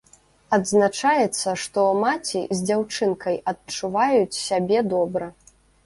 Адзначаецца, 0.55 1.53
што 1.65 1.85
маці 2.05 2.41
з 2.55 2.59
дзяўчынкай 2.73 3.41
адчуваюць 3.55 4.41
сябе 4.47 4.77
добра. 4.93 5.35